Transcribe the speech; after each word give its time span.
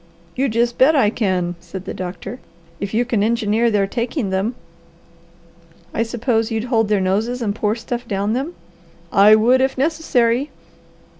"You 0.35 0.49
just 0.49 0.79
bet 0.79 0.95
I 0.95 1.11
can," 1.11 1.53
said 1.59 1.85
the 1.85 1.93
doctor, 1.93 2.39
"if 2.79 2.91
you 2.91 3.05
can 3.05 3.21
engineer 3.21 3.69
their 3.69 3.85
taking 3.85 4.31
them." 4.31 4.55
"I 5.93 6.01
suppose 6.01 6.49
you'd 6.49 6.63
hold 6.73 6.87
their 6.87 6.99
noses 6.99 7.39
and 7.39 7.53
pour 7.53 7.75
stuff 7.75 8.07
down 8.07 8.33
them." 8.33 8.55
"I 9.11 9.35
would 9.35 9.61
if 9.61 9.77
necessary." 9.77 10.49